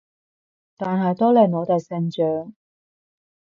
[0.77, 2.55] 但係都令我哋成長